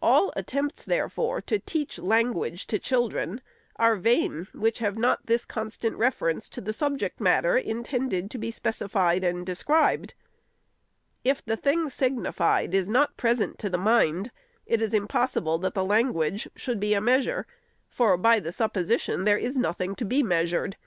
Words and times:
All 0.00 0.32
attempts, 0.34 0.82
therefore, 0.82 1.42
to 1.42 1.58
teach 1.58 1.98
language 1.98 2.66
to 2.68 2.78
children, 2.78 3.42
are 3.76 3.96
vain, 3.96 4.48
which 4.54 4.78
have 4.78 4.96
not 4.96 5.26
this 5.26 5.44
constant 5.44 5.94
reference 5.96 6.48
to 6.48 6.62
the 6.62 6.72
subject 6.72 7.20
matter 7.20 7.54
intended 7.58 8.30
to 8.30 8.38
be 8.38 8.50
specified 8.50 9.22
and 9.22 9.44
described. 9.44 10.14
If 11.22 11.44
the 11.44 11.58
thing 11.58 11.90
signified 11.90 12.72
is 12.74 12.88
not 12.88 13.18
present 13.18 13.58
to 13.58 13.68
the 13.68 13.76
mind, 13.76 14.30
it 14.64 14.80
is 14.80 14.94
impossible 14.94 15.58
that 15.58 15.74
the 15.74 15.84
language 15.84 16.48
should 16.56 16.80
be 16.80 16.94
a 16.94 17.00
measure, 17.02 17.46
for, 17.86 18.16
by 18.16 18.40
the 18.40 18.52
supposition, 18.52 19.26
there 19.26 19.36
is 19.36 19.58
nothing 19.58 19.94
to 19.96 20.06
be 20.06 20.22
measured. 20.22 20.78